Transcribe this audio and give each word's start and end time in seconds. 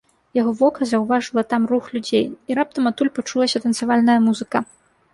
Яго 0.37 0.53
вока 0.61 0.87
заўважыла 0.91 1.43
там 1.53 1.69
рух 1.73 1.85
людзей, 1.97 2.25
і 2.49 2.59
раптам 2.63 2.83
адтуль 2.93 3.15
пачулася 3.21 3.57
танцавальная 3.67 4.21
музыка. 4.29 4.69